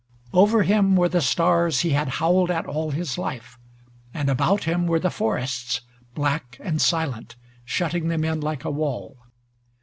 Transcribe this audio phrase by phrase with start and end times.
[0.33, 3.59] Over him were the stars he had howled at all his life,
[4.15, 5.81] and about him were the forests,
[6.15, 7.35] black and silent,
[7.65, 9.17] shutting them in like a wall.